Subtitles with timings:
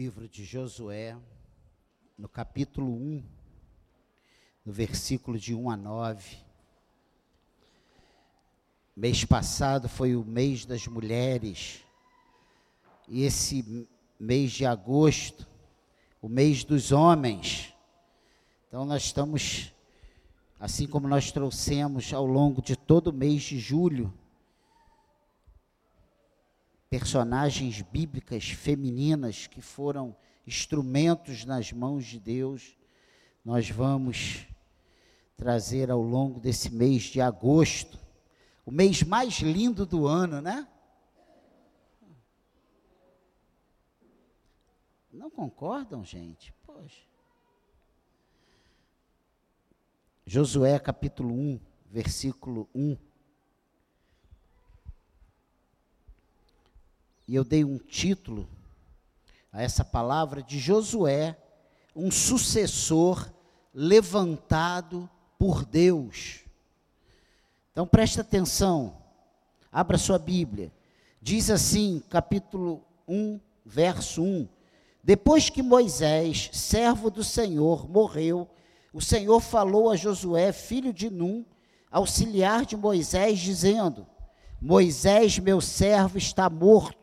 [0.00, 1.14] livro de Josué,
[2.16, 3.22] no capítulo 1,
[4.64, 6.38] no versículo de 1 a 9.
[8.96, 11.84] Mês passado foi o mês das mulheres,
[13.06, 13.86] e esse
[14.18, 15.46] mês de agosto,
[16.22, 17.74] o mês dos homens.
[18.68, 19.70] Então, nós estamos,
[20.58, 24.10] assim como nós trouxemos ao longo de todo o mês de julho,
[26.90, 32.76] personagens bíblicas femininas que foram instrumentos nas mãos de Deus,
[33.44, 34.44] nós vamos
[35.36, 37.96] trazer ao longo desse mês de agosto,
[38.66, 40.66] o mês mais lindo do ano, né?
[45.12, 46.52] Não concordam, gente?
[46.66, 47.06] Poxa.
[50.26, 53.09] Josué capítulo 1, versículo 1.
[57.30, 58.48] E eu dei um título
[59.52, 61.38] a essa palavra de Josué,
[61.94, 63.32] um sucessor
[63.72, 66.40] levantado por Deus.
[67.70, 68.96] Então presta atenção,
[69.70, 70.72] abra sua Bíblia.
[71.22, 74.48] Diz assim, capítulo 1, verso 1:
[75.00, 78.50] Depois que Moisés, servo do Senhor, morreu,
[78.92, 81.44] o Senhor falou a Josué, filho de Num,
[81.92, 84.04] auxiliar de Moisés, dizendo:
[84.60, 86.99] Moisés, meu servo, está morto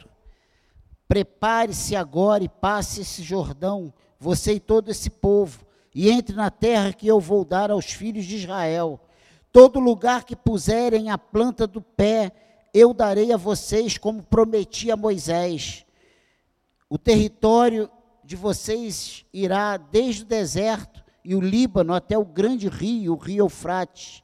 [1.08, 6.92] Prepare-se agora e passe esse Jordão, você e todo esse povo, e entre na terra
[6.92, 9.00] que eu vou dar aos filhos de Israel.
[9.52, 12.32] Todo lugar que puserem a planta do pé,
[12.74, 15.86] eu darei a vocês, como prometi a Moisés.
[16.90, 17.90] O território
[18.24, 23.46] de vocês irá desde o deserto e o Líbano até o grande rio, o rio
[23.46, 24.22] Eufrates,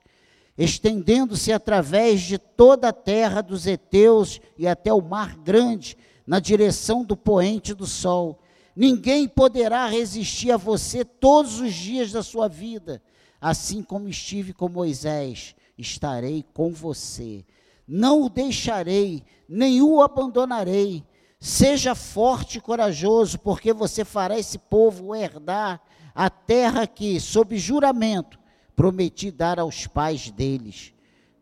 [0.57, 7.03] estendendo-se através de toda a terra dos heteus e até o mar grande na direção
[7.03, 8.39] do poente do sol.
[8.75, 13.01] Ninguém poderá resistir a você todos os dias da sua vida.
[13.39, 17.45] Assim como estive com Moisés, estarei com você.
[17.87, 21.03] Não o deixarei, nem o abandonarei.
[21.39, 25.81] Seja forte e corajoso, porque você fará esse povo herdar
[26.15, 28.39] a terra que, sob juramento,
[28.75, 30.93] prometi dar aos pais deles.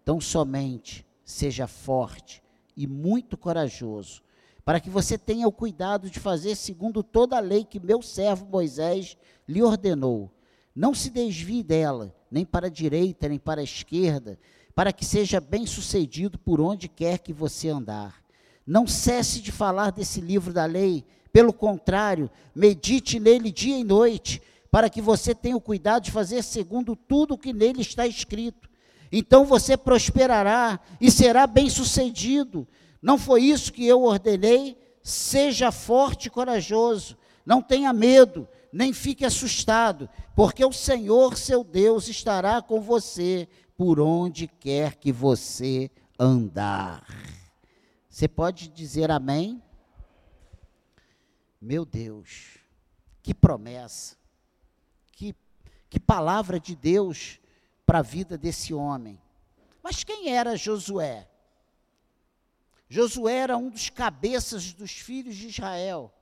[0.02, 2.42] Então, somente seja forte
[2.75, 4.24] e muito corajoso
[4.64, 8.46] para que você tenha o cuidado de fazer segundo toda a lei que meu servo
[8.46, 9.18] Moisés
[9.48, 10.32] lhe ordenou.
[10.76, 14.40] Não se desvie dela, nem para a direita, nem para a esquerda,
[14.74, 18.22] para que seja bem sucedido por onde quer que você andar.
[18.66, 24.42] Não cesse de falar desse livro da lei, pelo contrário, medite nele dia e noite,
[24.70, 28.70] para que você tenha o cuidado de fazer segundo tudo o que nele está escrito.
[29.12, 32.66] Então você prosperará e será bem sucedido.
[33.01, 34.78] Não foi isso que eu ordenei?
[35.03, 42.07] Seja forte e corajoso, não tenha medo, nem fique assustado, porque o Senhor seu Deus
[42.07, 45.89] estará com você por onde quer que você
[46.19, 47.03] andar.
[48.07, 49.62] Você pode dizer amém?
[51.59, 52.59] Meu Deus,
[53.23, 54.16] que promessa,
[55.13, 55.35] que,
[55.89, 57.39] que palavra de Deus
[57.85, 59.19] para a vida desse homem.
[59.83, 61.28] Mas quem era Josué?
[62.94, 66.13] Josué era um dos cabeças dos filhos de Israel,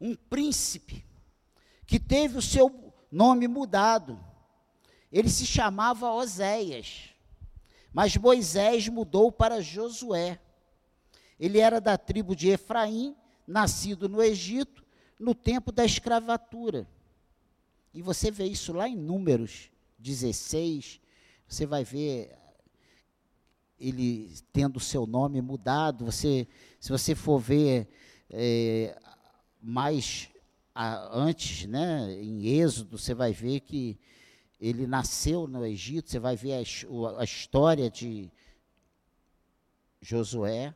[0.00, 1.04] um príncipe,
[1.84, 4.24] que teve o seu nome mudado.
[5.10, 7.08] Ele se chamava Oséias,
[7.92, 10.40] mas Moisés mudou para Josué.
[11.40, 14.84] Ele era da tribo de Efraim, nascido no Egito,
[15.18, 16.86] no tempo da escravatura.
[17.92, 21.00] E você vê isso lá em Números 16,
[21.48, 22.38] você vai ver
[23.82, 26.04] ele tendo o seu nome mudado.
[26.04, 26.46] Você,
[26.78, 27.88] se você for ver
[28.30, 28.96] é,
[29.60, 30.28] mais
[30.74, 33.98] a, antes, né, em Êxodo, você vai ver que
[34.60, 36.10] ele nasceu no Egito.
[36.10, 38.30] Você vai ver a, a história de
[40.00, 40.74] Josué.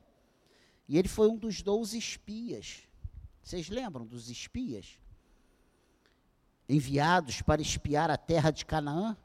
[0.88, 2.82] E ele foi um dos doze espias.
[3.42, 4.98] Vocês lembram dos espias?
[6.68, 9.16] Enviados para espiar a terra de Canaã?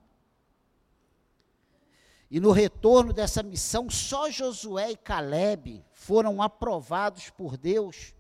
[2.32, 8.16] E no retorno dessa missão, só Josué e Caleb foram aprovados por Deus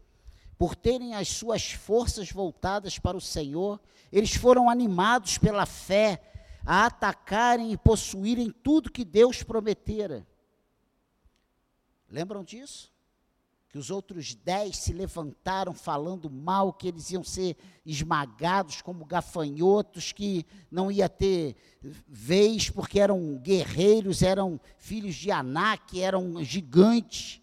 [0.57, 3.79] por terem as suas forças voltadas para o Senhor.
[4.11, 6.21] Eles foram animados pela fé
[6.65, 10.27] a atacarem e possuírem tudo que Deus prometera.
[12.09, 12.91] Lembram disso?
[13.71, 20.11] Que os outros dez se levantaram falando mal, que eles iam ser esmagados como gafanhotos,
[20.11, 21.55] que não ia ter
[22.05, 27.39] vez, porque eram guerreiros, eram filhos de Anak, eram gigantes.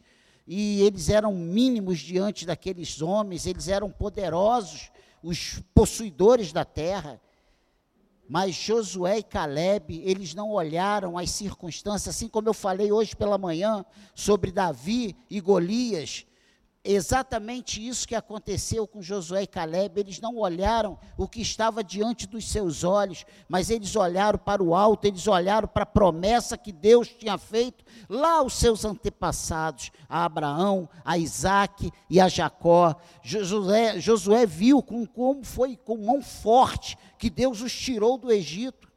[0.47, 4.91] e eles eram mínimos diante daqueles homens, eles eram poderosos,
[5.23, 7.21] os possuidores da terra.
[8.29, 13.39] Mas Josué e Caleb, eles não olharam as circunstâncias, assim como eu falei hoje pela
[13.39, 13.85] manhã
[14.15, 16.27] sobre Davi e Golias,
[16.93, 20.00] exatamente isso que aconteceu com Josué e Caleb.
[20.00, 24.75] Eles não olharam o que estava diante dos seus olhos, mas eles olharam para o
[24.75, 30.25] alto, eles olharam para a promessa que Deus tinha feito lá aos seus antepassados, a
[30.25, 32.96] Abraão, a Isaac e a Jacó.
[33.23, 38.88] Josué, Josué viu com, como foi com mão forte que Deus os tirou do Egito.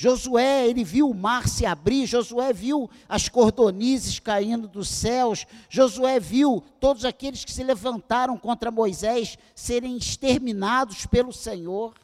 [0.00, 6.20] Josué, ele viu o mar se abrir, Josué viu as cordonizes caindo dos céus, Josué
[6.20, 11.94] viu todos aqueles que se levantaram contra Moisés serem exterminados pelo Senhor.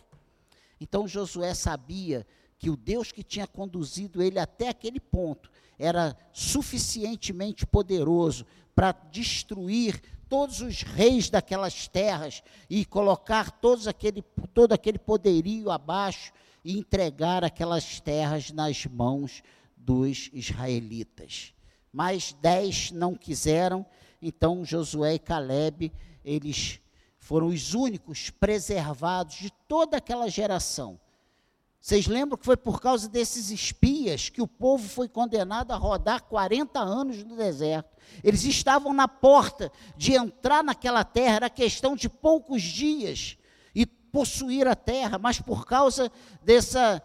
[0.81, 2.27] Então Josué sabia
[2.59, 5.49] que o Deus que tinha conduzido ele até aquele ponto
[5.79, 8.45] era suficientemente poderoso
[8.75, 14.21] para destruir todos os reis daquelas terras e colocar todos aquele,
[14.53, 16.33] todo aquele poderio abaixo
[16.65, 19.43] e entregar aquelas terras nas mãos
[19.77, 21.53] dos israelitas.
[21.93, 23.85] Mas dez não quiseram,
[24.21, 25.93] então Josué e Caleb,
[26.25, 26.81] eles
[27.19, 30.99] foram os únicos preservados de toda aquela geração.
[31.81, 36.23] Vocês lembram que foi por causa desses espias que o povo foi condenado a rodar
[36.23, 37.95] 40 anos no deserto.
[38.23, 43.37] Eles estavam na porta de entrar naquela terra, era questão de poucos dias
[44.15, 46.09] possuir a terra, mas por causa
[46.41, 47.03] dessa,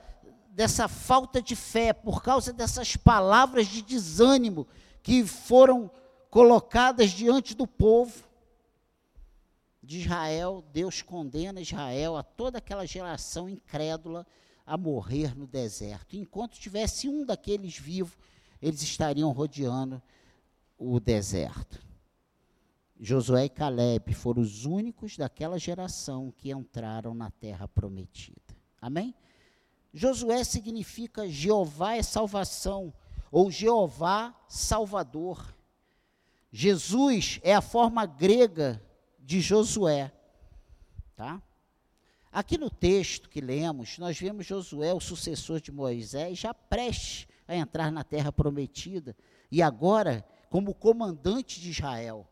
[0.52, 4.68] dessa falta de fé, por causa dessas palavras de desânimo
[5.02, 5.90] que foram
[6.30, 8.24] colocadas diante do povo
[9.82, 14.24] de Israel, Deus condena Israel, a toda aquela geração incrédula,
[14.64, 16.16] a morrer no deserto.
[16.16, 18.16] Enquanto tivesse um daqueles vivo,
[18.62, 20.00] eles estariam rodeando
[20.78, 21.82] o deserto.
[23.00, 28.56] Josué e Caleb foram os únicos daquela geração que entraram na terra prometida.
[28.82, 29.16] Amém?
[29.94, 32.94] Josué significa Jeová é salvação,
[33.32, 35.56] ou Jeová Salvador.
[36.52, 38.84] Jesus é a forma grega
[39.18, 40.12] de Josué.
[41.16, 41.42] Tá?
[42.32, 47.56] Aqui no texto que lemos, nós vemos Josué, o sucessor de Moisés, já prestes a
[47.56, 49.16] entrar na terra prometida,
[49.50, 52.28] e agora como comandante de Israel.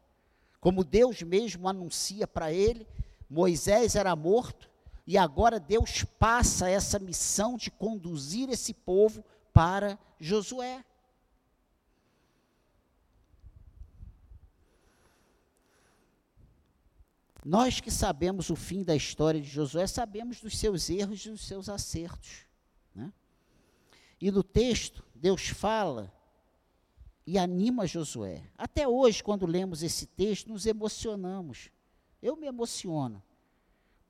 [0.59, 2.87] Como Deus mesmo anuncia para ele,
[3.29, 4.69] Moisés era morto
[5.05, 9.23] e agora Deus passa essa missão de conduzir esse povo
[9.53, 10.83] para Josué.
[17.45, 21.47] Nós que sabemos o fim da história de Josué, sabemos dos seus erros e dos
[21.47, 22.45] seus acertos.
[22.93, 23.13] Né?
[24.19, 26.13] E no texto, Deus fala
[27.27, 28.41] e anima Josué.
[28.57, 31.69] Até hoje, quando lemos esse texto, nos emocionamos.
[32.21, 33.21] Eu me emociono,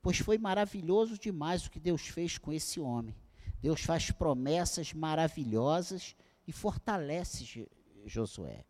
[0.00, 3.16] pois foi maravilhoso demais o que Deus fez com esse homem.
[3.60, 6.14] Deus faz promessas maravilhosas
[6.46, 7.68] e fortalece
[8.06, 8.64] Josué.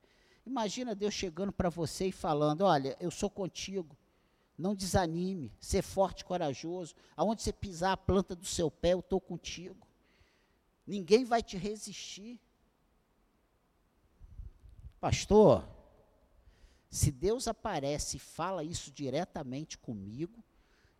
[0.46, 3.94] Imagina Deus chegando para você e falando: Olha, eu sou contigo.
[4.56, 6.94] Não desanime, ser forte corajoso.
[7.14, 9.86] Aonde você pisar a planta do seu pé, eu estou contigo.
[10.86, 12.40] Ninguém vai te resistir.
[15.00, 15.64] Pastor,
[16.90, 20.42] se Deus aparece e fala isso diretamente comigo,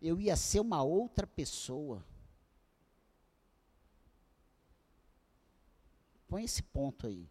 [0.01, 2.05] eu ia ser uma outra pessoa.
[6.29, 7.27] Põe esse ponto aí.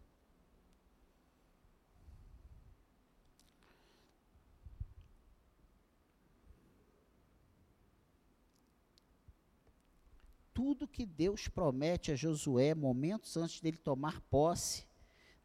[10.53, 14.85] Tudo que Deus promete a Josué momentos antes dele tomar posse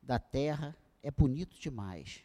[0.03, 2.25] da terra é bonito demais.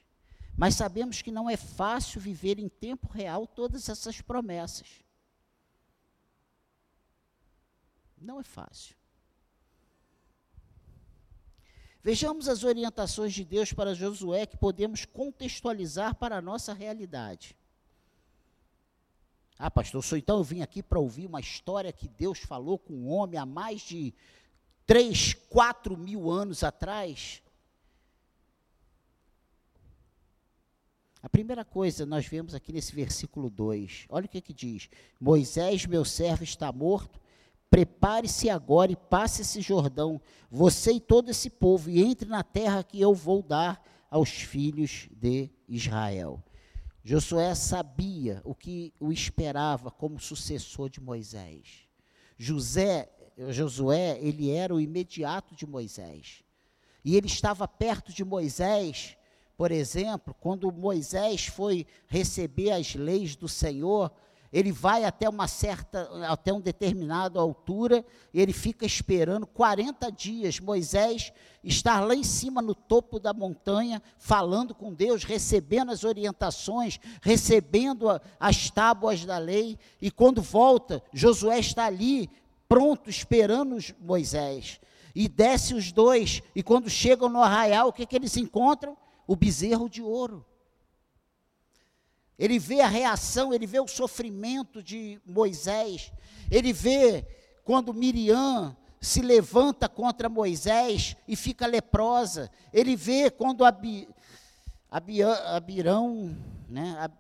[0.58, 4.88] Mas sabemos que não é fácil viver em tempo real todas essas promessas.
[8.18, 8.96] Não é fácil.
[12.02, 17.56] Vejamos as orientações de Deus para Josué que podemos contextualizar para a nossa realidade.
[19.58, 22.94] Ah, pastor, sou então eu vim aqui para ouvir uma história que Deus falou com
[22.94, 24.14] um homem há mais de
[24.88, 27.44] 3, 4 mil anos atrás.
[31.22, 35.86] A primeira coisa nós vemos aqui nesse versículo 2, olha o que, que diz: Moisés,
[35.86, 37.20] meu servo, está morto.
[37.70, 42.84] Prepare-se agora e passe esse Jordão, você e todo esse povo, e entre na terra
[42.84, 46.44] que eu vou dar aos filhos de Israel.
[47.04, 51.88] Josué sabia o que o esperava como sucessor de Moisés.
[52.38, 53.10] José,
[53.50, 56.44] Josué, ele era o imediato de Moisés.
[57.04, 59.16] E ele estava perto de Moisés
[59.60, 64.10] por exemplo, quando Moisés foi receber as leis do Senhor,
[64.54, 70.62] ele vai até uma certa, até um determinado altura, e ele fica esperando 40 dias.
[70.62, 76.98] Moisés está lá em cima no topo da montanha, falando com Deus, recebendo as orientações,
[77.22, 82.30] recebendo a, as tábuas da lei, e quando volta, Josué está ali,
[82.66, 84.80] pronto, esperando Moisés.
[85.14, 88.96] E desce os dois, e quando chegam no arraial, o que, que eles encontram?
[89.30, 90.44] O bezerro de ouro.
[92.36, 96.12] Ele vê a reação, ele vê o sofrimento de Moisés,
[96.50, 97.28] ele vê
[97.64, 104.10] quando Miriam se levanta contra Moisés e fica leprosa, ele vê quando Abi,
[104.90, 106.36] Abi, Abirão,
[106.68, 107.14] né, Ab,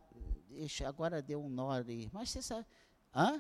[0.88, 2.66] agora deu um nó ali, mas você sabe,
[3.13, 3.39] hã?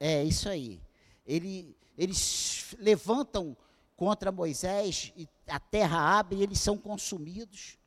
[0.00, 0.82] É, isso aí.
[1.24, 3.56] Ele, eles levantam
[3.96, 7.78] contra Moisés e a terra abre e eles são consumidos.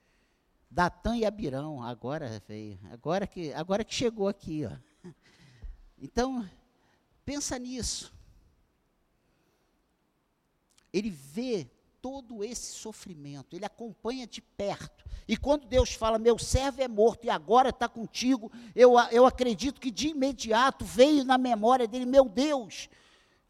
[0.70, 5.10] Datã e Abirão, agora veio, agora que, agora que chegou aqui, ó.
[6.00, 6.48] Então,
[7.26, 8.14] pensa nisso.
[10.94, 11.68] Ele vê
[12.02, 15.04] todo esse sofrimento, ele acompanha de perto.
[15.28, 19.82] E quando Deus fala, meu servo é morto e agora está contigo, eu, eu acredito
[19.82, 22.90] que de imediato veio na memória dele, meu Deus,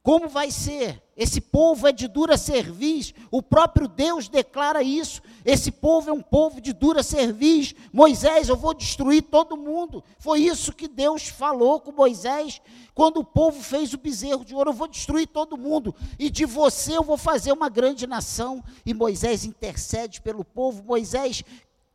[0.08, 1.04] como vai ser?
[1.18, 5.22] Esse povo é de dura cerviz, o próprio Deus declara isso.
[5.44, 7.76] Esse povo é um povo de dura cerviz.
[7.92, 10.02] Moisés, eu vou destruir todo mundo.
[10.18, 12.62] Foi isso que Deus falou com Moisés
[12.94, 14.70] quando o povo fez o bezerro de ouro.
[14.70, 18.64] Eu vou destruir todo mundo e de você eu vou fazer uma grande nação.
[18.86, 20.84] E Moisés intercede pelo povo.
[20.84, 21.44] Moisés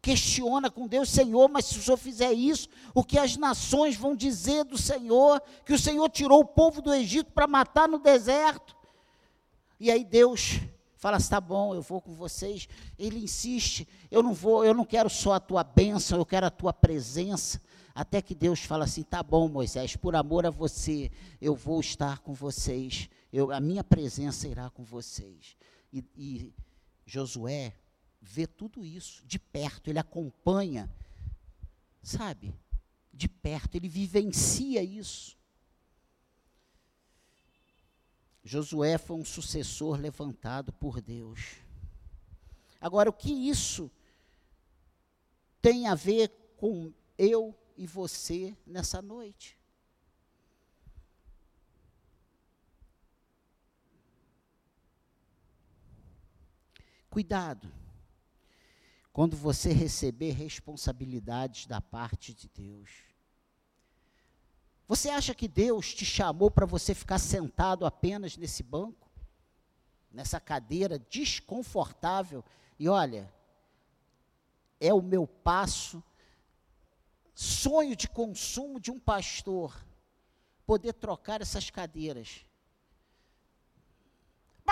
[0.02, 4.16] questiona com Deus, Senhor, mas se o Senhor fizer isso, o que as nações vão
[4.16, 8.76] dizer do Senhor, que o Senhor tirou o povo do Egito para matar no deserto.
[9.78, 10.60] E aí Deus
[10.96, 12.68] fala assim, tá bom, eu vou com vocês.
[12.98, 16.50] Ele insiste, eu não vou, eu não quero só a tua bênção, eu quero a
[16.50, 17.62] tua presença.
[17.94, 22.18] Até que Deus fala assim, tá bom, Moisés, por amor a você, eu vou estar
[22.18, 23.08] com vocês.
[23.32, 25.56] Eu, a minha presença irá com vocês.
[25.92, 26.52] E, e
[27.06, 27.72] Josué
[28.22, 30.88] vê tudo isso de perto, ele acompanha,
[32.02, 32.54] sabe?
[33.12, 35.36] De perto, ele vivencia isso.
[38.44, 41.56] Josué foi um sucessor levantado por Deus.
[42.80, 43.90] Agora, o que isso
[45.60, 49.58] tem a ver com eu e você nessa noite?
[57.10, 57.81] Cuidado
[59.12, 62.90] quando você receber responsabilidades da parte de Deus.
[64.88, 69.10] Você acha que Deus te chamou para você ficar sentado apenas nesse banco?
[70.10, 72.44] Nessa cadeira desconfortável?
[72.78, 73.32] E olha,
[74.80, 76.02] é o meu passo,
[77.34, 79.74] sonho de consumo de um pastor,
[80.66, 82.44] poder trocar essas cadeiras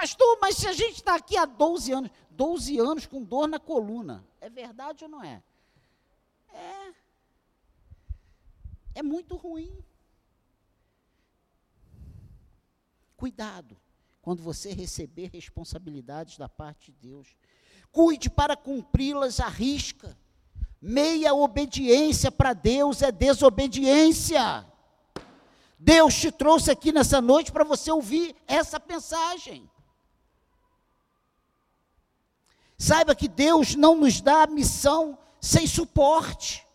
[0.01, 3.59] Pastor, mas se a gente está aqui há 12 anos, 12 anos com dor na
[3.61, 5.43] coluna, é verdade ou não é?
[6.55, 6.95] É.
[8.95, 9.71] É muito ruim.
[13.15, 13.77] Cuidado
[14.23, 17.37] quando você receber responsabilidades da parte de Deus.
[17.93, 20.17] Cuide para cumpri-las à risca.
[20.81, 24.67] Meia obediência para Deus é desobediência.
[25.79, 29.70] Deus te trouxe aqui nessa noite para você ouvir essa mensagem.
[32.81, 36.67] Saiba que Deus não nos dá missão sem suporte.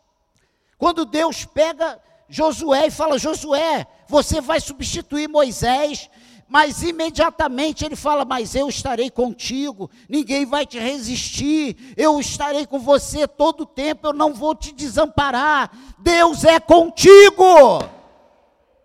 [0.78, 6.08] Quando Deus pega Josué e fala: Josué, você vai substituir Moisés,
[6.48, 12.78] mas imediatamente ele fala: Mas eu estarei contigo, ninguém vai te resistir, eu estarei com
[12.78, 15.72] você todo o tempo, eu não vou te desamparar.
[15.98, 17.80] Deus é contigo.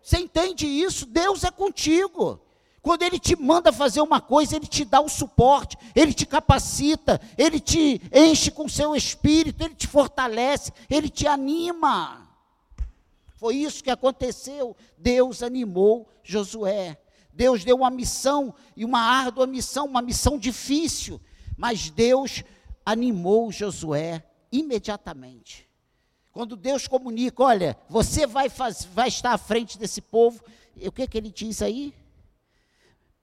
[0.03, 1.05] Você entende isso?
[1.05, 2.41] Deus é contigo.
[2.83, 7.21] Quando Ele te manda fazer uma coisa, Ele te dá o suporte, Ele te capacita,
[7.37, 12.27] Ele te enche com seu espírito, Ele te fortalece, Ele te anima.
[13.37, 14.77] Foi isso que aconteceu.
[14.97, 16.99] Deus animou Josué.
[17.33, 21.21] Deus deu uma missão, e uma árdua missão, uma missão difícil,
[21.57, 22.43] mas Deus
[22.85, 25.69] animou Josué imediatamente.
[26.33, 30.43] Quando Deus comunica, olha, você vai, faz, vai estar à frente desse povo,
[30.77, 31.95] o que, que ele diz aí?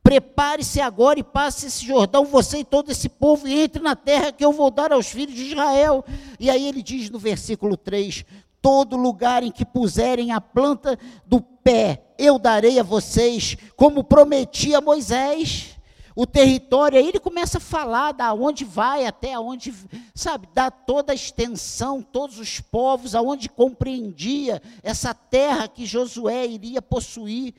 [0.08, 4.32] Prepare-se agora e passe esse Jordão, você e todo esse povo, e entre na terra
[4.32, 6.02] que eu vou dar aos filhos de Israel.
[6.40, 8.24] E aí ele diz no versículo 3:
[8.62, 14.74] Todo lugar em que puserem a planta do pé, eu darei a vocês, como prometi
[14.74, 15.76] a Moisés.
[16.16, 19.74] o território, aí ele começa a falar da onde vai até aonde,
[20.16, 26.82] sabe, dá toda a extensão, todos os povos, aonde compreendia essa terra que Josué iria
[26.82, 27.54] possuir.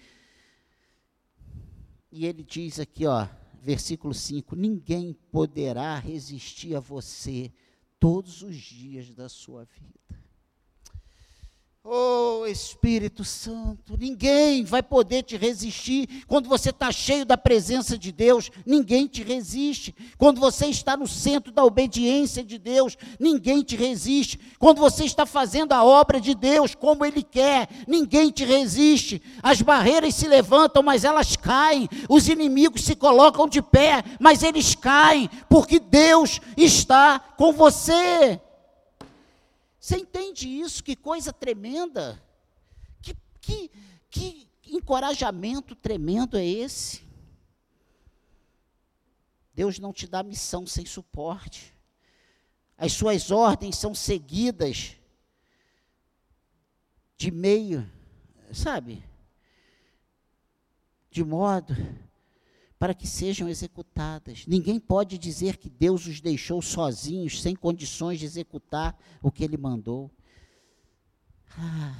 [2.11, 3.27] E ele diz aqui, ó,
[3.63, 7.53] versículo 5: Ninguém poderá resistir a você
[8.01, 10.18] todos os dias da sua vida.
[11.85, 18.11] Oh Espírito Santo, ninguém vai poder te resistir quando você está cheio da presença de
[18.11, 19.95] Deus, ninguém te resiste.
[20.19, 24.39] Quando você está no centro da obediência de Deus, ninguém te resiste.
[24.59, 29.23] Quando você está fazendo a obra de Deus como Ele quer, ninguém te resiste.
[29.43, 31.89] As barreiras se levantam, mas elas caem.
[32.09, 38.41] Os inimigos se colocam de pé, mas eles caem, porque Deus está com você.
[39.79, 40.83] Você entende isso?
[40.83, 42.23] Que coisa tremenda!
[43.01, 43.71] Que, que,
[44.11, 47.07] que encorajamento tremendo é esse?
[49.55, 51.75] Deus não te dá missão sem suporte.
[52.77, 54.97] As suas ordens são seguidas
[57.17, 57.91] de meio,
[58.53, 59.03] sabe?
[61.11, 61.75] De modo
[62.79, 64.47] para que sejam executadas.
[64.47, 69.57] Ninguém pode dizer que Deus os deixou sozinhos, sem condições de executar o que Ele
[69.57, 70.11] mandou.
[71.57, 71.97] Ah.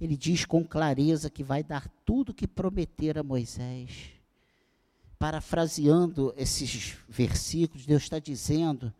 [0.00, 4.10] Ele diz com clareza que vai dar tudo o que prometer a Moisés.
[5.18, 8.92] Parafraseando esses versículos, Deus está dizendo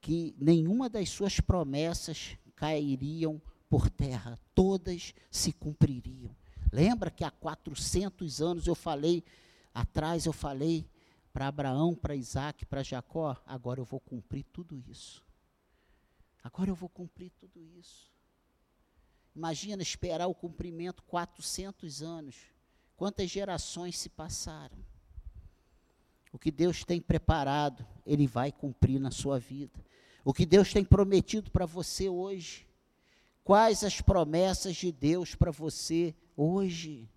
[0.00, 6.34] que nenhuma das suas promessas cairiam por terra, todas se cumpririam.
[6.72, 9.24] Lembra que há 400 anos eu falei,
[9.74, 10.88] atrás eu falei
[11.32, 15.24] para Abraão, para Isaac, para Jacó, agora eu vou cumprir tudo isso.
[16.42, 18.10] Agora eu vou cumprir tudo isso.
[19.34, 22.36] Imagina esperar o cumprimento 400 anos.
[22.96, 24.76] Quantas gerações se passaram?
[26.32, 29.84] O que Deus tem preparado, Ele vai cumprir na sua vida.
[30.24, 32.66] O que Deus tem prometido para você hoje.
[33.44, 37.10] Quais as promessas de Deus para você hoje?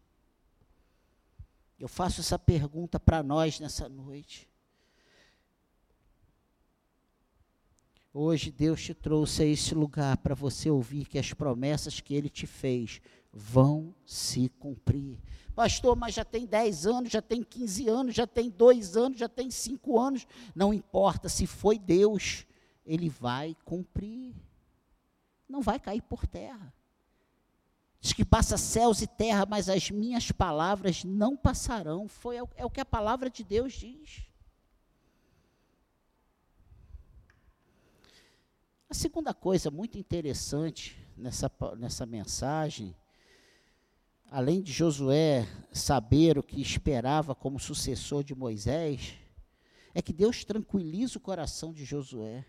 [1.79, 4.49] Eu faço essa pergunta para nós nessa noite.
[8.13, 12.29] Hoje Deus te trouxe a esse lugar para você ouvir que as promessas que Ele
[12.29, 12.99] te fez
[13.31, 15.17] vão se cumprir.
[15.55, 19.29] Pastor, mas já tem 10 anos, já tem 15 anos, já tem 2 anos, já
[19.29, 20.27] tem 5 anos.
[20.53, 22.45] Não importa, se foi Deus,
[22.85, 24.35] Ele vai cumprir.
[25.47, 26.73] Não vai cair por terra.
[28.01, 32.07] Diz que passa céus e terra, mas as minhas palavras não passarão.
[32.07, 34.23] Foi, é, é o que a palavra de Deus diz.
[38.89, 42.95] A segunda coisa muito interessante nessa, nessa mensagem,
[44.31, 49.13] além de Josué saber o que esperava como sucessor de Moisés,
[49.93, 52.43] é que Deus tranquiliza o coração de Josué,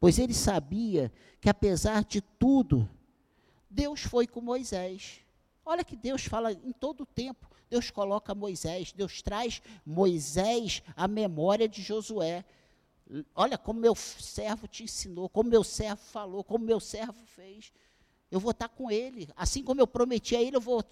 [0.00, 2.88] pois ele sabia que apesar de tudo,
[3.76, 5.20] Deus foi com Moisés.
[5.62, 7.46] Olha que Deus fala em todo o tempo.
[7.68, 12.42] Deus coloca Moisés, Deus traz Moisés à memória de Josué.
[13.34, 17.70] Olha como meu servo te ensinou, como meu servo falou, como meu servo fez.
[18.30, 19.28] Eu vou estar com ele.
[19.36, 20.82] Assim como eu prometi a ele, eu vou,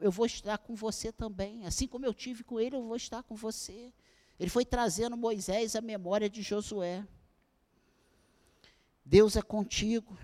[0.00, 1.66] eu vou estar com você também.
[1.66, 3.92] Assim como eu tive com ele, eu vou estar com você.
[4.40, 7.06] Ele foi trazendo Moisés à memória de Josué.
[9.04, 10.16] Deus é contigo.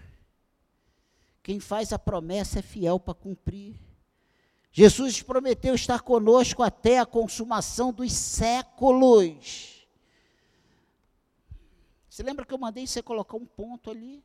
[1.49, 3.75] Quem faz a promessa é fiel para cumprir.
[4.71, 9.89] Jesus prometeu estar conosco até a consumação dos séculos.
[12.07, 14.23] Você lembra que eu mandei você colocar um ponto ali?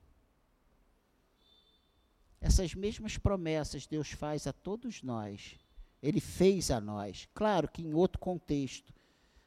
[2.42, 5.56] Essas mesmas promessas Deus faz a todos nós.
[6.02, 7.30] Ele fez a nós.
[7.34, 8.94] Claro que em outro contexto.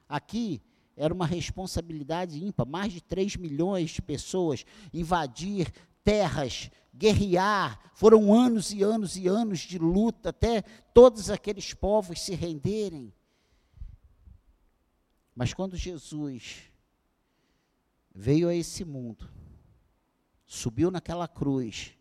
[0.08, 0.62] Aqui
[0.96, 5.70] era uma responsabilidade ímpar, mais de 3 milhões de pessoas invadir
[6.06, 7.80] terras, guerrear.
[7.94, 10.62] Foram anos e anos e anos de luta até
[10.94, 13.12] todos aqueles povos se renderem.
[15.34, 16.70] Mas quando Jesus
[18.14, 19.28] veio a esse mundo,
[20.46, 21.92] subiu naquela cruz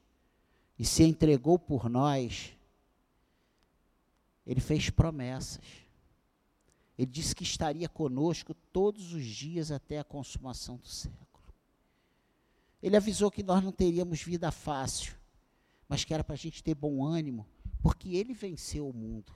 [0.77, 2.53] e se entregou por nós,
[4.45, 5.65] ele fez promessas.
[6.97, 11.24] Ele disse que estaria conosco todos os dias até a consumação do século.
[12.85, 15.15] Ele avisou que nós não teríamos vida fácil,
[15.87, 17.43] mas que era para a gente ter bom ânimo,
[17.81, 19.33] porque ele venceu o mundo.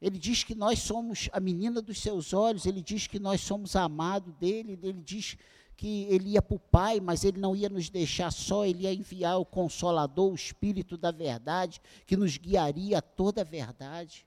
[0.00, 3.76] Ele diz que nós somos a menina dos seus olhos, ele diz que nós somos
[3.76, 5.36] amado dele, ele diz
[5.76, 8.94] que ele ia para o Pai, mas ele não ia nos deixar só, ele ia
[8.94, 14.26] enviar o Consolador, o Espírito da verdade, que nos guiaria a toda a verdade.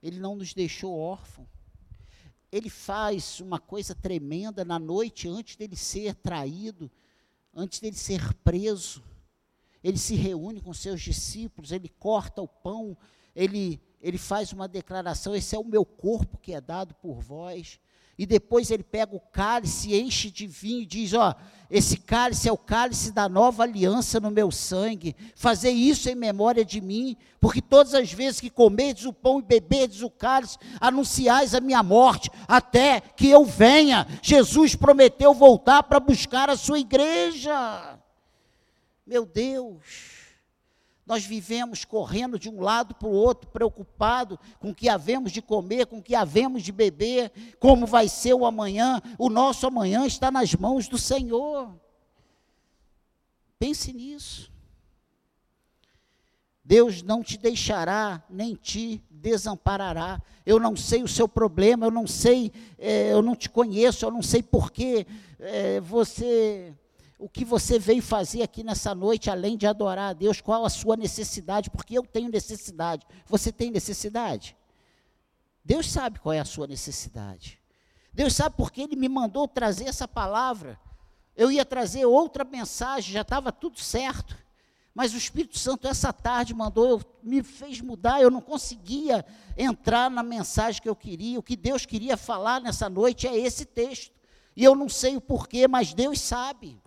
[0.00, 1.55] Ele não nos deixou órfãos.
[2.56, 6.90] Ele faz uma coisa tremenda na noite antes dele ser traído,
[7.54, 9.04] antes dele ser preso.
[9.84, 12.96] Ele se reúne com seus discípulos, ele corta o pão,
[13.34, 17.78] ele, ele faz uma declaração: Esse é o meu corpo que é dado por vós
[18.18, 21.34] e depois ele pega o cálice, enche de vinho e diz: Ó,
[21.70, 25.14] esse cálice é o cálice da nova aliança no meu sangue.
[25.34, 29.42] Fazer isso em memória de mim, porque todas as vezes que comerdes o pão e
[29.42, 34.06] beberdes o cálice, anunciais a minha morte, até que eu venha.
[34.22, 37.98] Jesus prometeu voltar para buscar a sua igreja.
[39.06, 40.15] Meu Deus.
[41.06, 45.40] Nós vivemos correndo de um lado para o outro, preocupado com o que havemos de
[45.40, 49.00] comer, com o que havemos de beber, como vai ser o amanhã.
[49.16, 51.72] O nosso amanhã está nas mãos do Senhor.
[53.56, 54.50] Pense nisso.
[56.64, 60.20] Deus não te deixará, nem te desamparará.
[60.44, 64.10] Eu não sei o seu problema, eu não sei, é, eu não te conheço, eu
[64.10, 65.06] não sei porquê
[65.38, 66.74] é, você
[67.18, 70.70] o que você veio fazer aqui nessa noite, além de adorar a Deus, qual a
[70.70, 73.06] sua necessidade, porque eu tenho necessidade.
[73.26, 74.56] Você tem necessidade?
[75.64, 77.58] Deus sabe qual é a sua necessidade.
[78.12, 80.78] Deus sabe porque Ele me mandou trazer essa palavra.
[81.34, 84.36] Eu ia trazer outra mensagem, já estava tudo certo.
[84.94, 89.24] Mas o Espírito Santo, essa tarde, mandou, eu, me fez mudar, eu não conseguia
[89.56, 91.38] entrar na mensagem que eu queria.
[91.38, 94.12] O que Deus queria falar nessa noite é esse texto.
[94.56, 96.80] E eu não sei o porquê, mas Deus sabe.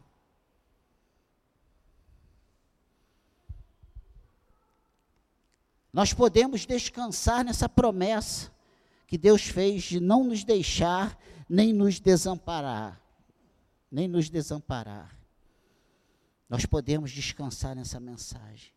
[5.91, 8.51] Nós podemos descansar nessa promessa
[9.07, 11.17] que Deus fez de não nos deixar
[11.49, 13.01] nem nos desamparar,
[13.91, 15.17] nem nos desamparar.
[16.47, 18.71] Nós podemos descansar nessa mensagem.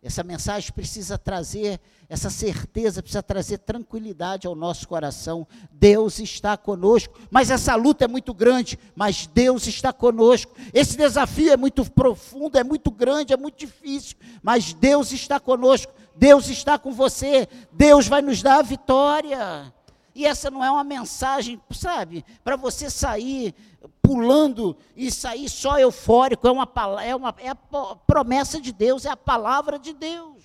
[0.00, 5.46] Essa mensagem precisa trazer essa certeza, precisa trazer tranquilidade ao nosso coração.
[5.70, 10.52] Deus está conosco, mas essa luta é muito grande, mas Deus está conosco.
[10.74, 15.92] Esse desafio é muito profundo, é muito grande, é muito difícil, mas Deus está conosco.
[16.14, 19.72] Deus está com você, Deus vai nos dar a vitória.
[20.14, 23.54] E essa não é uma mensagem, sabe, para você sair
[24.02, 26.68] pulando e sair só eufórico, é uma,
[27.02, 30.42] é uma é a promessa de Deus, é a palavra de Deus.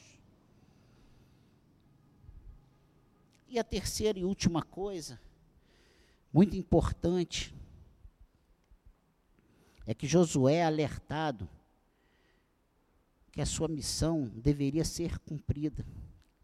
[3.50, 5.20] E a terceira e última coisa,
[6.32, 7.54] muito importante,
[9.86, 11.50] é que Josué é alertado
[13.38, 15.86] que a sua missão deveria ser cumprida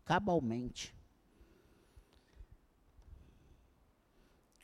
[0.05, 0.95] cabalmente.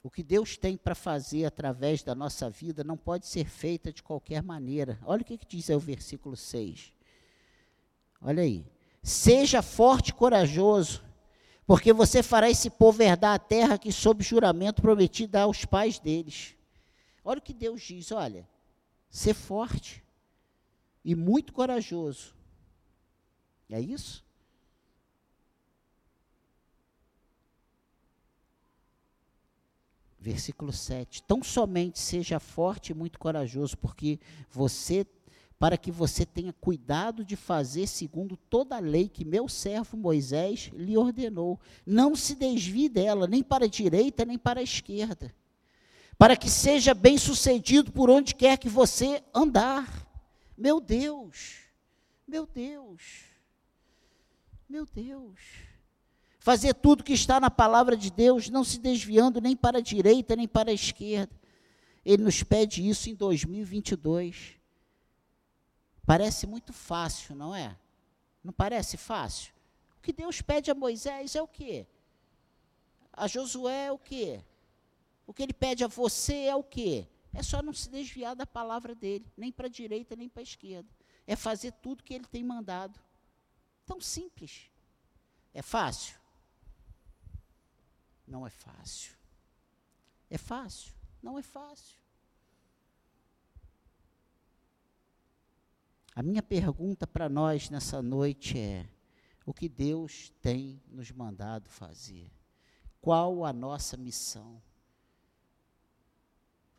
[0.03, 4.03] O que Deus tem para fazer através da nossa vida não pode ser feita de
[4.03, 4.99] qualquer maneira.
[5.05, 6.93] Olha o que, que diz aí o versículo 6.
[8.21, 8.63] Olha aí.
[9.01, 11.03] Seja forte e corajoso,
[11.65, 15.97] porque você fará esse povo herdar a terra que, sob juramento, prometi dar aos pais
[15.97, 16.55] deles.
[17.25, 18.47] Olha o que Deus diz: olha,
[19.09, 20.03] ser forte,
[21.10, 22.36] e muito corajoso.
[23.67, 24.24] É isso?
[30.19, 31.24] Versículo 7.
[31.24, 34.19] Tão somente seja forte e muito corajoso, porque
[34.52, 35.04] você
[35.58, 40.69] para que você tenha cuidado de fazer segundo toda a lei que meu servo Moisés
[40.74, 41.60] lhe ordenou.
[41.84, 45.34] Não se desvie dela, nem para a direita, nem para a esquerda.
[46.19, 50.09] Para que seja bem sucedido por onde quer que você andar.
[50.60, 51.62] Meu Deus,
[52.28, 53.24] meu Deus,
[54.67, 55.39] meu Deus.
[56.38, 60.36] Fazer tudo que está na palavra de Deus, não se desviando nem para a direita
[60.36, 61.34] nem para a esquerda.
[62.04, 64.58] Ele nos pede isso em 2022.
[66.06, 67.78] Parece muito fácil, não é?
[68.43, 69.54] Não parece fácil?
[69.98, 71.88] O que Deus pede a Moisés é o quê?
[73.13, 74.43] A Josué é o quê?
[75.26, 77.08] O que ele pede a você é o quê?
[77.33, 80.43] É só não se desviar da palavra dele, nem para a direita, nem para a
[80.43, 80.89] esquerda.
[81.27, 82.99] É fazer tudo que ele tem mandado.
[83.85, 84.69] Tão simples.
[85.53, 86.17] É fácil?
[88.27, 89.13] Não é fácil.
[90.29, 90.93] É fácil?
[91.21, 91.97] Não é fácil.
[96.15, 98.87] A minha pergunta para nós nessa noite é:
[99.45, 102.29] o que Deus tem nos mandado fazer?
[103.01, 104.61] Qual a nossa missão?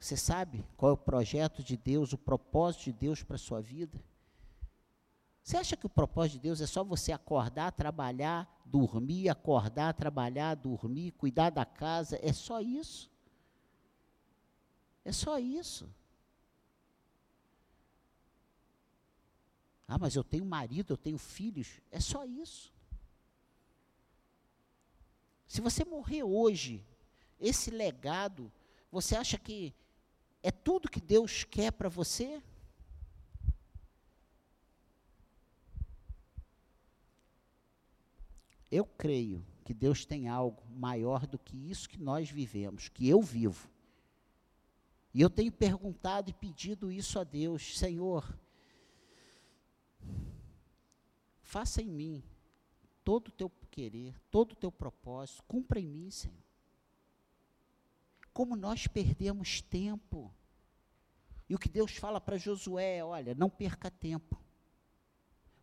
[0.01, 3.61] Você sabe qual é o projeto de Deus, o propósito de Deus para a sua
[3.61, 4.03] vida?
[5.43, 10.55] Você acha que o propósito de Deus é só você acordar, trabalhar, dormir, acordar, trabalhar,
[10.55, 12.19] dormir, cuidar da casa?
[12.23, 13.11] É só isso?
[15.05, 15.87] É só isso.
[19.87, 21.79] Ah, mas eu tenho marido, eu tenho filhos.
[21.91, 22.73] É só isso.
[25.47, 26.83] Se você morrer hoje,
[27.39, 28.51] esse legado,
[28.91, 29.75] você acha que
[30.43, 32.43] é tudo que Deus quer para você?
[38.71, 43.21] Eu creio que Deus tem algo maior do que isso que nós vivemos, que eu
[43.21, 43.69] vivo.
[45.13, 48.39] E eu tenho perguntado e pedido isso a Deus, Senhor,
[51.43, 52.23] faça em mim
[53.05, 56.50] todo o teu querer, todo o teu propósito, cumpra em mim, Senhor.
[58.41, 60.33] Como nós perdemos tempo.
[61.47, 64.41] E o que Deus fala para Josué é: olha, não perca tempo.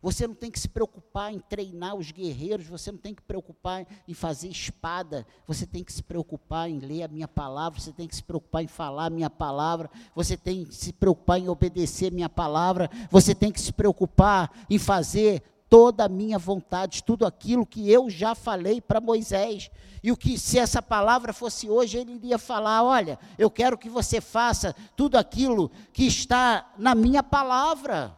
[0.00, 3.26] Você não tem que se preocupar em treinar os guerreiros, você não tem que se
[3.26, 7.92] preocupar em fazer espada, você tem que se preocupar em ler a minha palavra, você
[7.92, 11.48] tem que se preocupar em falar a minha palavra, você tem que se preocupar em
[11.48, 17.04] obedecer a minha palavra, você tem que se preocupar em fazer toda a minha vontade,
[17.04, 19.70] tudo aquilo que eu já falei para Moisés.
[20.02, 23.88] E o que se essa palavra fosse hoje, ele iria falar: "Olha, eu quero que
[23.88, 28.16] você faça tudo aquilo que está na minha palavra".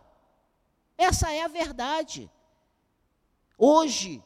[0.97, 2.31] Essa é a verdade.
[3.57, 4.23] Hoje,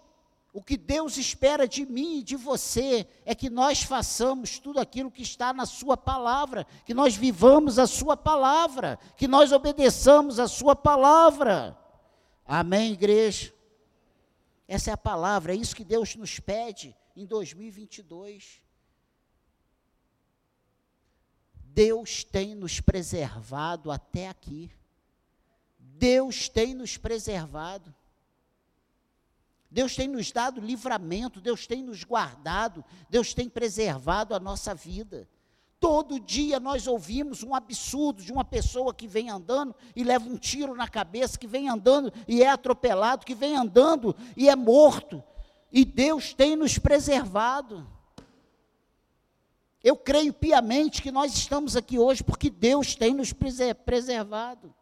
[0.53, 5.11] o que Deus espera de mim e de você é que nós façamos tudo aquilo
[5.11, 10.47] que está na Sua palavra, que nós vivamos a Sua palavra, que nós obedeçamos a
[10.47, 11.77] Sua palavra.
[12.45, 13.55] Amém, igreja?
[14.69, 18.63] Essa é a palavra, é isso que Deus nos pede em 2022.
[21.75, 24.71] Deus tem nos preservado até aqui.
[25.79, 27.95] Deus tem nos preservado.
[29.71, 35.29] Deus tem nos dado livramento, Deus tem nos guardado, Deus tem preservado a nossa vida.
[35.85, 40.39] Todo dia nós ouvimos um absurdo de uma pessoa que vem andando e leva um
[40.39, 45.23] tiro na cabeça, que vem andando e é atropelado, que vem andando e é morto.
[45.71, 47.87] E Deus tem nos preservado.
[49.83, 54.75] Eu creio piamente que nós estamos aqui hoje porque Deus tem nos preservado.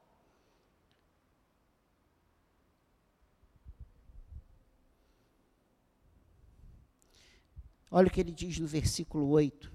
[7.91, 9.72] Olha o que ele diz no versículo 8.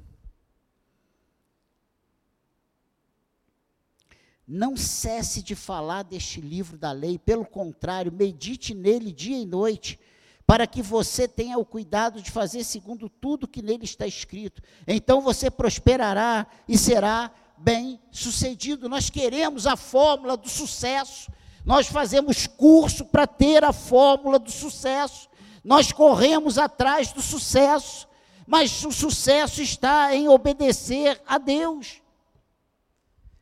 [4.48, 10.00] Não cesse de falar deste livro da lei, pelo contrário, medite nele dia e noite,
[10.46, 14.62] para que você tenha o cuidado de fazer segundo tudo que nele está escrito.
[14.88, 18.88] Então você prosperará e será bem sucedido.
[18.88, 21.30] Nós queremos a fórmula do sucesso.
[21.66, 25.28] Nós fazemos curso para ter a fórmula do sucesso.
[25.62, 28.08] Nós corremos atrás do sucesso,
[28.46, 32.02] mas o sucesso está em obedecer a Deus,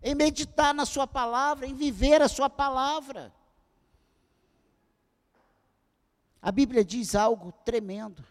[0.05, 3.33] em meditar na Sua palavra, em viver a Sua palavra.
[6.39, 8.23] A Bíblia diz algo tremendo: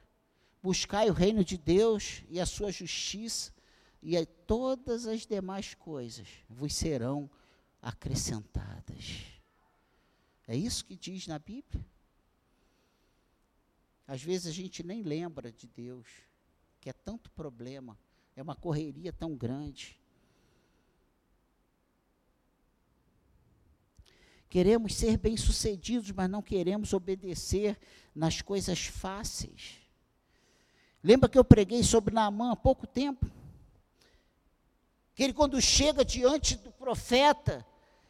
[0.63, 3.53] buscai o reino de Deus e a Sua justiça,
[4.01, 7.29] e todas as demais coisas vos serão
[7.83, 9.25] acrescentadas.
[10.47, 11.85] É isso que diz na Bíblia.
[14.07, 16.07] Às vezes a gente nem lembra de Deus,
[16.81, 17.99] que é tanto problema,
[18.37, 19.99] é uma correria tão grande.
[24.55, 27.77] Queremos ser bem-sucedidos, mas não queremos obedecer
[28.15, 29.81] nas coisas fáceis.
[31.03, 33.29] Lembra que eu preguei sobre Naamã há pouco tempo?
[35.13, 37.67] Que ele, quando chega diante do profeta,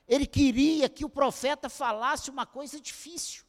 [0.06, 3.42] ele queria que o profeta falasse uma coisa difícil.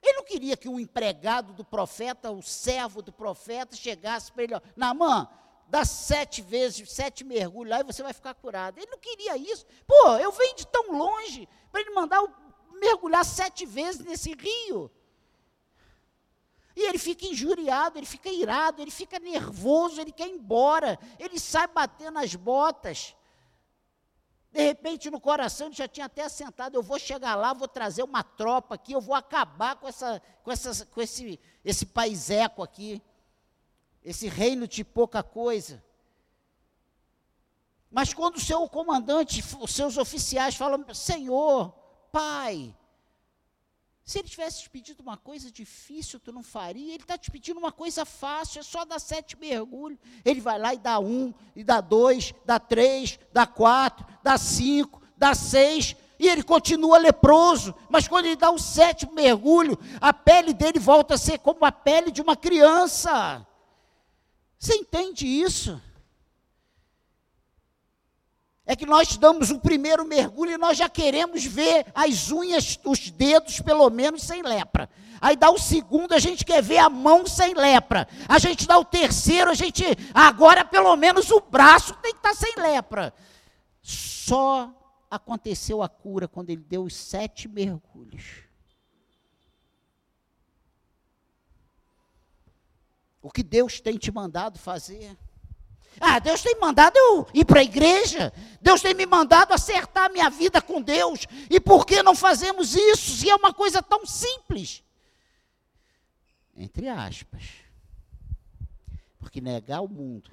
[0.00, 4.54] Ele não queria que um empregado do profeta, o servo do profeta, chegasse para ele,
[4.76, 5.28] Namã,
[5.72, 8.76] dá sete vezes, sete mergulhos lá e você vai ficar curado.
[8.76, 9.64] Ele não queria isso.
[9.86, 12.22] Pô, eu venho de tão longe para ele mandar
[12.78, 14.90] mergulhar sete vezes nesse rio.
[16.76, 21.40] E ele fica injuriado, ele fica irado, ele fica nervoso, ele quer ir embora, ele
[21.40, 23.16] sai batendo as botas.
[24.50, 28.02] De repente, no coração, ele já tinha até assentado, eu vou chegar lá, vou trazer
[28.02, 33.00] uma tropa aqui, eu vou acabar com, essa, com, essa, com esse, esse paiseco aqui,
[34.04, 35.82] esse reino de pouca coisa.
[37.90, 41.70] Mas quando o seu comandante, os seus oficiais falam, Senhor,
[42.10, 42.74] Pai,
[44.04, 46.94] se ele tivesse te pedido uma coisa difícil, tu não faria.
[46.94, 49.98] Ele está te pedindo uma coisa fácil, é só dar sete mergulhos.
[50.24, 55.00] Ele vai lá e dá um, e dá dois, dá três, dá quatro, dá cinco,
[55.16, 57.74] dá seis, e ele continua leproso.
[57.88, 61.70] Mas quando ele dá o sétimo mergulho, a pele dele volta a ser como a
[61.70, 63.46] pele de uma criança.
[64.62, 65.82] Você entende isso?
[68.64, 73.10] É que nós damos o primeiro mergulho e nós já queremos ver as unhas, os
[73.10, 74.88] dedos, pelo menos, sem lepra.
[75.20, 78.06] Aí dá o segundo, a gente quer ver a mão sem lepra.
[78.28, 79.84] A gente dá o terceiro, a gente.
[80.14, 83.12] Agora, pelo menos, o braço tem que estar sem lepra.
[83.82, 84.72] Só
[85.10, 88.44] aconteceu a cura quando ele deu os sete mergulhos.
[93.22, 95.16] O que Deus tem te mandado fazer?
[96.00, 98.32] Ah, Deus tem mandado eu ir para a igreja.
[98.60, 101.26] Deus tem me mandado acertar minha vida com Deus.
[101.48, 104.82] E por que não fazemos isso se é uma coisa tão simples?
[106.56, 107.44] Entre aspas.
[109.18, 110.32] Porque negar o mundo,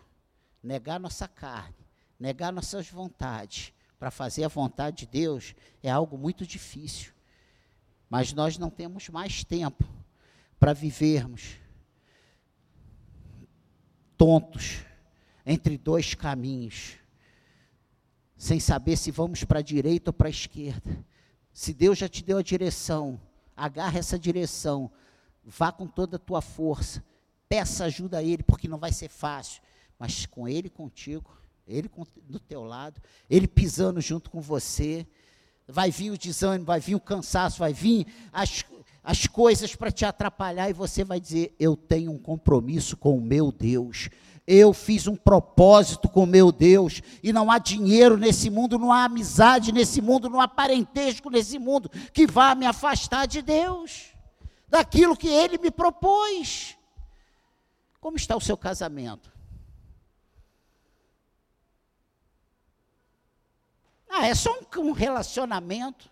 [0.63, 1.75] negar nossa carne,
[2.19, 7.11] negar nossas vontades, para fazer a vontade de Deus, é algo muito difícil.
[8.09, 9.83] Mas nós não temos mais tempo
[10.57, 11.58] para vivermos
[14.19, 14.81] tontos
[15.45, 16.97] entre dois caminhos,
[18.37, 21.05] sem saber se vamos para a direita ou para a esquerda.
[21.53, 23.19] Se Deus já te deu a direção,
[23.55, 24.91] agarra essa direção,
[25.43, 27.03] vá com toda a tua força,
[27.47, 29.61] peça ajuda a Ele, porque não vai ser fácil,
[29.97, 31.89] mas com Ele contigo, Ele
[32.27, 35.07] do teu lado, Ele pisando junto com você,
[35.65, 38.65] vai vir o desânimo, vai vir o cansaço, vai vir as,
[39.03, 43.21] as coisas para te atrapalhar e você vai dizer: Eu tenho um compromisso com o
[43.21, 44.09] meu Deus.
[44.45, 49.03] Eu fiz um propósito com meu Deus, e não há dinheiro nesse mundo, não há
[49.03, 54.07] amizade nesse mundo, não há parentesco nesse mundo que vá me afastar de Deus,
[54.67, 56.75] daquilo que Ele me propôs.
[57.99, 59.31] Como está o seu casamento?
[64.09, 66.09] Ah, é só um, relacionamento?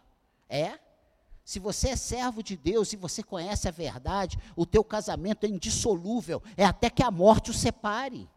[0.47, 0.77] É.
[1.47, 5.49] Se você é servo de Deus e você conhece a verdade, o teu casamento é
[5.49, 8.29] indissolúvel, é até que a morte o separe.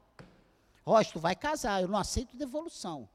[0.86, 3.08] Rocha, tu vai casar, eu não aceito devolução.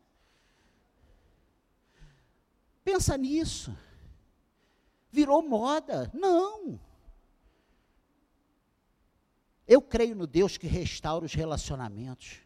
[2.83, 3.73] Pensa nisso.
[5.13, 6.11] Virou moda.
[6.13, 6.77] Não.
[9.65, 12.41] Eu creio no Deus que restaura os relacionamentos.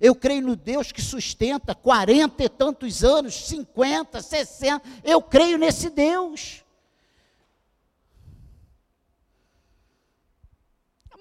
[0.00, 4.88] Eu creio no Deus que sustenta 40 e tantos anos, 50, 60.
[5.02, 6.64] Eu creio nesse Deus.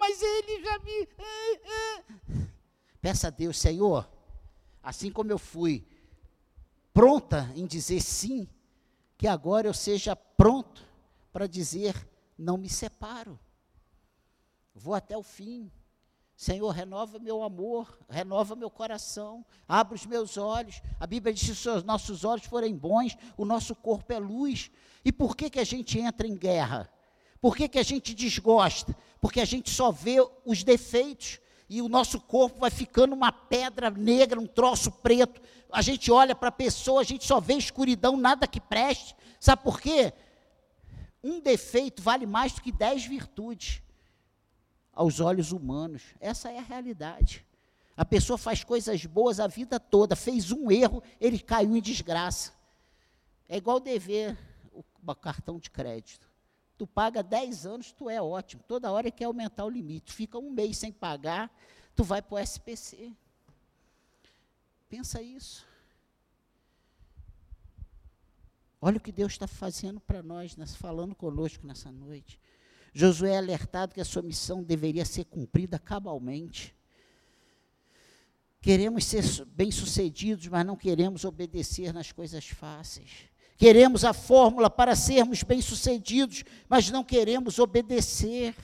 [0.05, 1.09] Mas ele já me.
[1.17, 2.47] Eh, eh.
[3.01, 4.07] Peça a Deus, Senhor,
[4.83, 5.83] assim como eu fui
[6.93, 8.47] pronta em dizer sim,
[9.17, 10.83] que agora eu seja pronto
[11.33, 13.39] para dizer não me separo.
[14.75, 15.71] Vou até o fim.
[16.37, 20.81] Senhor, renova meu amor, renova meu coração, abre os meus olhos.
[20.99, 24.69] A Bíblia diz que se os nossos olhos forem bons, o nosso corpo é luz.
[25.03, 26.91] E por que, que a gente entra em guerra?
[27.41, 28.95] Por que, que a gente desgosta?
[29.19, 33.89] Porque a gente só vê os defeitos e o nosso corpo vai ficando uma pedra
[33.89, 35.41] negra, um troço preto.
[35.71, 39.15] A gente olha para a pessoa, a gente só vê escuridão, nada que preste.
[39.39, 40.13] Sabe por quê?
[41.23, 43.81] Um defeito vale mais do que dez virtudes
[44.93, 46.03] aos olhos humanos.
[46.19, 47.45] Essa é a realidade.
[47.97, 52.53] A pessoa faz coisas boas a vida toda, fez um erro, ele caiu em desgraça.
[53.47, 54.37] É igual dever
[54.73, 56.24] o cartão de crédito.
[56.77, 58.63] Tu paga 10 anos, tu é ótimo.
[58.67, 60.11] Toda hora quer aumentar o limite.
[60.11, 61.49] Fica um mês sem pagar,
[61.95, 63.13] tu vai para o SPC.
[64.89, 65.65] Pensa isso.
[68.81, 72.39] Olha o que Deus está fazendo para nós, falando conosco nessa noite.
[72.93, 76.75] Josué é alertado que a sua missão deveria ser cumprida cabalmente.
[78.61, 83.29] Queremos ser bem-sucedidos, mas não queremos obedecer nas coisas fáceis.
[83.57, 88.55] Queremos a fórmula para sermos bem-sucedidos, mas não queremos obedecer.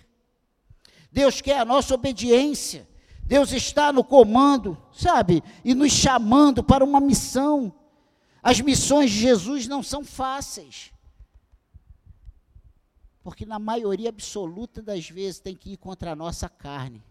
[1.12, 2.88] Deus quer a nossa obediência.
[3.24, 5.42] Deus está no comando, sabe?
[5.64, 7.74] E nos chamando para uma missão.
[8.44, 10.92] As missões de Jesus não são fáceis.
[13.24, 17.02] Porque na maioria absoluta das vezes tem que ir contra a nossa carne,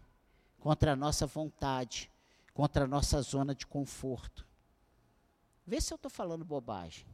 [0.59, 2.11] contra a nossa vontade,
[2.53, 4.45] contra a nossa zona de conforto.
[5.65, 7.05] Vê se eu estou falando bobagem.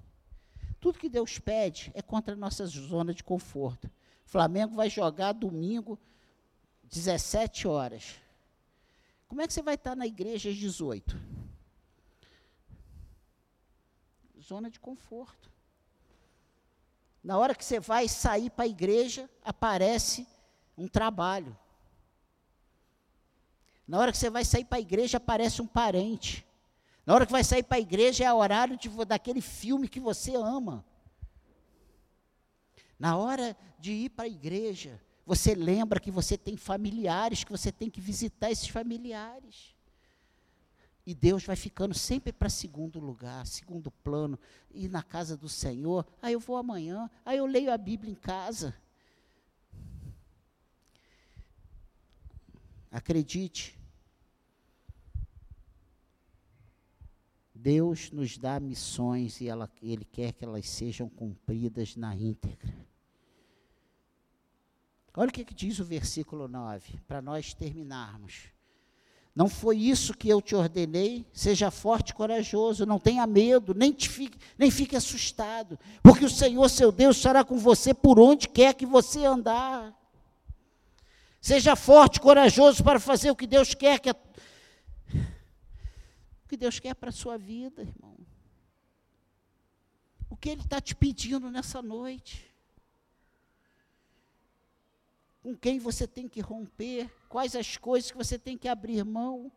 [0.80, 3.90] Tudo que Deus pede é contra a nossa zona de conforto.
[4.26, 5.98] Flamengo vai jogar domingo,
[6.84, 8.16] 17 horas.
[9.28, 11.20] Como é que você vai estar na igreja às 18?
[14.40, 15.52] Zona de conforto.
[17.22, 20.26] Na hora que você vai sair para a igreja, aparece
[20.78, 21.58] um trabalho.
[23.86, 26.47] Na hora que você vai sair para a igreja, aparece um parente.
[27.08, 29.98] Na hora que vai sair para a igreja é o horário de, daquele filme que
[29.98, 30.84] você ama.
[33.00, 37.72] Na hora de ir para a igreja, você lembra que você tem familiares, que você
[37.72, 39.74] tem que visitar esses familiares.
[41.06, 44.38] E Deus vai ficando sempre para segundo lugar, segundo plano.
[44.70, 48.16] E na casa do Senhor, aí eu vou amanhã, aí eu leio a Bíblia em
[48.16, 48.76] casa.
[52.92, 53.77] Acredite,
[57.68, 62.74] Deus nos dá missões e ela, Ele quer que elas sejam cumpridas na íntegra.
[65.14, 68.44] Olha o que, que diz o versículo 9, para nós terminarmos.
[69.36, 71.26] Não foi isso que eu te ordenei?
[71.34, 76.70] Seja forte e corajoso, não tenha medo, nem, fique, nem fique assustado, porque o Senhor
[76.70, 79.94] seu Deus estará com você por onde quer que você andar.
[81.42, 84.16] Seja forte e corajoso para fazer o que Deus quer que a,
[86.48, 88.18] o que Deus quer para a sua vida, irmão.
[90.30, 92.48] O que Ele está te pedindo nessa noite?
[95.48, 99.50] com quem você tem que romper, quais as coisas que você tem que abrir mão,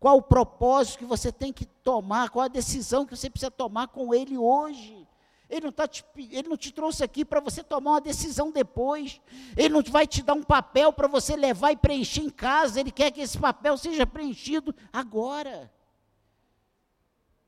[0.00, 3.86] qual o propósito que você tem que tomar, qual a decisão que você precisa tomar
[3.86, 5.06] com ele hoje.
[5.48, 9.20] Ele não, tá te, ele não te trouxe aqui para você tomar uma decisão depois.
[9.56, 12.80] Ele não vai te dar um papel para você levar e preencher em casa.
[12.80, 15.70] Ele quer que esse papel seja preenchido agora.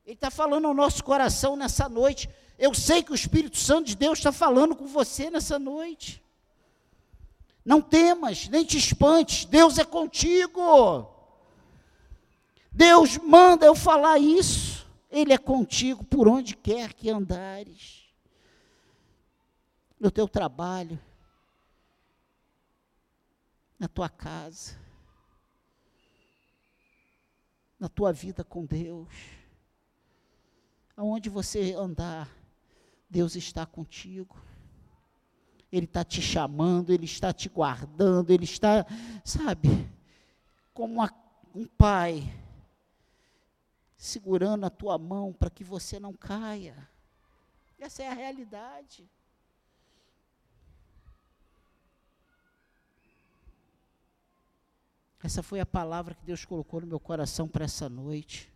[0.09, 2.27] Ele está falando ao nosso coração nessa noite.
[2.57, 6.19] Eu sei que o Espírito Santo de Deus está falando com você nessa noite.
[7.63, 11.07] Não temas, nem te espantes, Deus é contigo.
[12.71, 14.83] Deus manda eu falar isso.
[15.11, 18.11] Ele é contigo por onde quer que andares.
[19.99, 20.99] No teu trabalho,
[23.77, 24.75] na tua casa,
[27.79, 29.37] na tua vida com Deus.
[30.99, 32.29] Aonde você andar,
[33.09, 34.35] Deus está contigo.
[35.71, 38.85] Ele está te chamando, Ele está te guardando, Ele está,
[39.23, 39.69] sabe,
[40.73, 41.09] como uma,
[41.55, 42.29] um pai,
[43.95, 46.75] segurando a tua mão para que você não caia.
[47.79, 49.09] Essa é a realidade.
[55.23, 58.51] Essa foi a palavra que Deus colocou no meu coração para essa noite.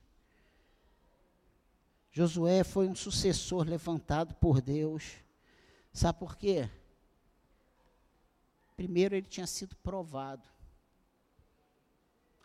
[2.15, 5.15] Josué foi um sucessor levantado por Deus.
[5.91, 6.69] Sabe por quê?
[8.75, 10.47] Primeiro, ele tinha sido provado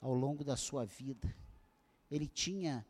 [0.00, 1.36] ao longo da sua vida.
[2.10, 2.86] Ele tinha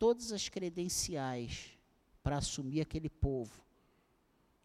[0.00, 1.78] todas as credenciais
[2.24, 3.62] para assumir aquele povo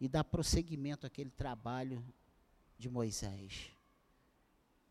[0.00, 2.04] e dar prosseguimento àquele trabalho
[2.76, 3.70] de Moisés.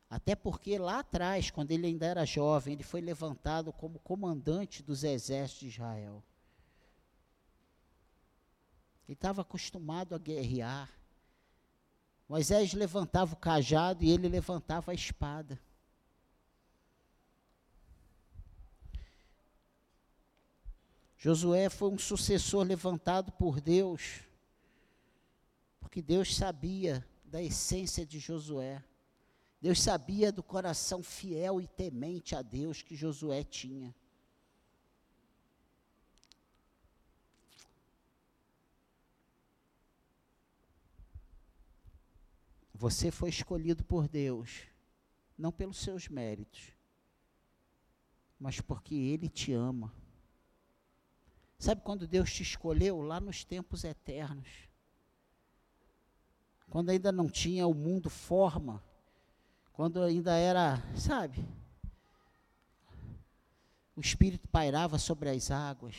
[0.09, 5.03] Até porque lá atrás, quando ele ainda era jovem, ele foi levantado como comandante dos
[5.03, 6.23] exércitos de Israel.
[9.05, 10.89] Ele estava acostumado a guerrear.
[12.27, 15.59] Moisés levantava o cajado e ele levantava a espada.
[21.17, 24.21] Josué foi um sucessor levantado por Deus,
[25.79, 28.83] porque Deus sabia da essência de Josué.
[29.59, 33.93] Deus sabia do coração fiel e temente a Deus que Josué tinha.
[42.73, 44.61] Você foi escolhido por Deus,
[45.35, 46.71] não pelos seus méritos,
[48.39, 49.91] mas porque Ele te ama.
[51.57, 53.01] Sabe quando Deus te escolheu?
[53.01, 54.47] Lá nos tempos eternos.
[56.69, 58.83] Quando ainda não tinha o mundo forma.
[59.77, 61.47] Quando ainda era, sabe?
[63.95, 65.95] O Espírito pairava sobre as águas.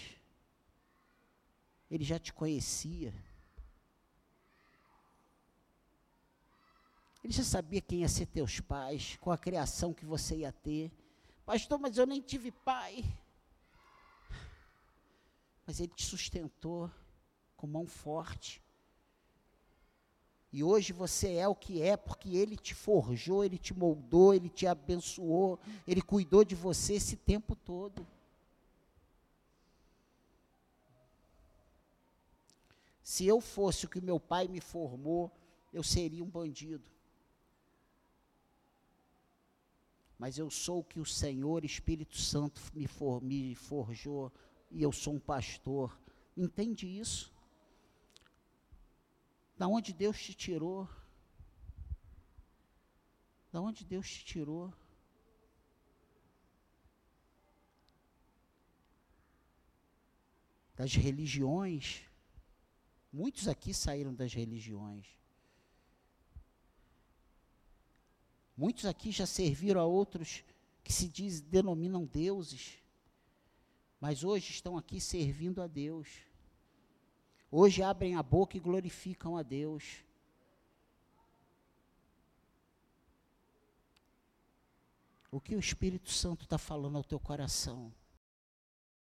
[1.89, 3.15] Ele já te conhecia.
[7.23, 10.91] Ele já sabia quem ia ser teus pais, qual a criação que você ia ter.
[11.47, 13.05] Pastor, mas eu nem tive pai.
[15.65, 16.91] Mas ele te sustentou
[17.57, 18.61] com mão forte.
[20.53, 24.49] E hoje você é o que é porque ele te forjou, ele te moldou, ele
[24.49, 28.07] te abençoou, ele cuidou de você esse tempo todo.
[33.03, 35.31] Se eu fosse o que meu pai me formou,
[35.73, 36.85] eu seria um bandido.
[40.19, 44.33] mas eu sou o que o Senhor Espírito Santo me, for, me forjou
[44.71, 45.97] e eu sou um pastor.
[46.37, 47.33] Entende isso?
[49.59, 50.89] Da onde Deus te tirou?
[53.51, 54.73] Da onde Deus te tirou?
[60.77, 62.03] Das religiões.
[63.13, 65.09] Muitos aqui saíram das religiões.
[68.57, 70.45] Muitos aqui já serviram a outros
[70.85, 72.79] que se diz, denominam deuses.
[74.01, 76.28] mas hoje estão aqui servindo a Deus.
[77.51, 80.05] Hoje abrem a boca e glorificam a Deus.
[85.31, 87.93] O que o Espírito Santo está falando ao teu coração?